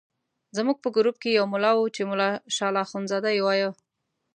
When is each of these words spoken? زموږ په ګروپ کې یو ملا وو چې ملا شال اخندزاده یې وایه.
زموږ 0.57 0.77
په 0.83 0.89
ګروپ 0.95 1.15
کې 1.23 1.29
یو 1.37 1.45
ملا 1.53 1.71
وو 1.75 1.93
چې 1.95 2.01
ملا 2.09 2.29
شال 2.55 2.75
اخندزاده 2.85 3.29
یې 3.35 3.41
وایه. 3.45 3.69